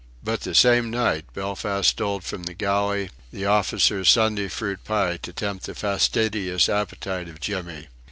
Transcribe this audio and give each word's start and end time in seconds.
But 0.23 0.41
the 0.41 0.55
same 0.55 0.89
night 0.89 1.31
Belfast 1.31 1.87
stole 1.91 2.21
from 2.21 2.41
the 2.45 2.55
galley 2.55 3.11
the 3.31 3.45
officers' 3.45 4.09
Sunday 4.09 4.47
fruit 4.47 4.83
pie, 4.83 5.17
to 5.17 5.31
tempt 5.31 5.67
the 5.67 5.75
fastidious 5.75 6.67
appetite 6.67 7.29
of 7.29 7.39
Jimmy. 7.39 7.87